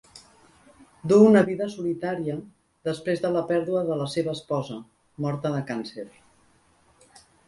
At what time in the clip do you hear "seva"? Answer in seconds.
4.13-4.33